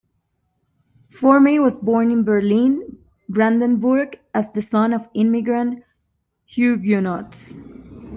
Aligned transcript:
Formey 1.11 1.59
was 1.61 1.75
born 1.77 2.09
in 2.09 2.23
Berlin, 2.23 2.97
Brandenburg, 3.29 4.19
as 4.33 4.51
the 4.51 4.59
son 4.63 4.93
of 4.93 5.07
immigrant 5.13 5.83
Huguenots. 6.47 7.53